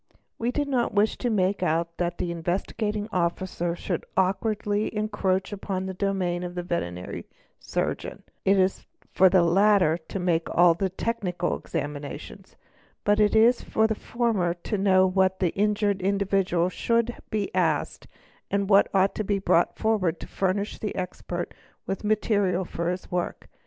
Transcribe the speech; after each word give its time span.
We 0.39 0.49
do 0.51 0.65
not 0.65 0.95
wish 0.95 1.15
to 1.19 1.29
make 1.29 1.61
out 1.61 1.97
that 1.97 2.19
an 2.19 2.31
Investigating 2.31 3.07
Officer_ 3.11 3.73
should 3.77 4.03
awkwardly 4.17 4.91
encroach 4.95 5.53
upon 5.53 5.85
the 5.85 5.93
domain 5.93 6.41
of 6.41 6.55
the 6.55 6.63
veterinary 6.63 7.27
surgeon; 7.59 8.23
it 8.43 8.57
is 8.57 8.87
for 9.13 9.29
the 9.29 9.43
latter 9.43 9.99
to 9.99 10.17
make 10.19 10.47
all 10.57 10.73
technical 10.73 11.55
examinations, 11.55 12.55
but 13.03 13.19
it 13.19 13.35
is 13.35 13.61
for 13.61 13.85
the 13.85 13.93
former 13.93 14.55
to 14.55 14.75
know 14.75 15.05
what 15.05 15.37
the 15.39 15.53
injured 15.53 16.01
individual 16.01 16.67
should 16.69 17.15
be 17.29 17.53
asked 17.53 18.07
and 18.49 18.71
what 18.71 18.89
ought 18.95 19.13
to 19.13 19.23
be 19.23 19.37
brought 19.37 19.77
forward 19.77 20.19
to 20.21 20.25
furnish 20.27 20.79
the 20.79 20.95
expert 20.95 21.53
with 21.85 22.03
material 22.03 22.65
for 22.65 22.89
his 22.89 23.11
work. 23.11 23.49